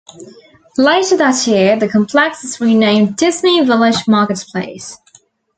[0.79, 4.97] Later that year, the complex was renamed "Disney Village Marketplace".